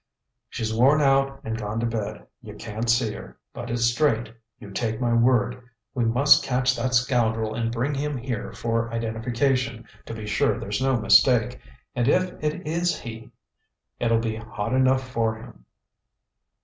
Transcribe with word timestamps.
"She's 0.49 0.73
worn 0.73 0.99
out 0.99 1.41
and 1.43 1.55
gone 1.55 1.79
to 1.79 1.85
bed; 1.85 2.25
you 2.41 2.55
can't 2.55 2.89
see 2.89 3.13
her. 3.13 3.37
But 3.53 3.69
it's 3.69 3.85
straight, 3.85 4.33
you 4.57 4.71
take 4.71 4.99
my 4.99 5.13
word. 5.13 5.61
We 5.93 6.05
must 6.05 6.43
catch 6.43 6.75
that 6.75 6.95
scoundrel 6.95 7.53
and 7.53 7.71
bring 7.71 7.93
him 7.93 8.17
here 8.17 8.51
for 8.51 8.91
identification 8.91 9.85
to 10.07 10.15
be 10.15 10.25
sure 10.25 10.59
there's 10.59 10.81
no 10.81 10.99
mistake. 10.99 11.59
And 11.93 12.07
if 12.07 12.31
it 12.43 12.65
is 12.65 12.99
he, 13.01 13.29
it'll 13.99 14.17
be 14.17 14.37
hot 14.37 14.73
enough 14.73 15.07
for 15.07 15.35
him." 15.35 15.65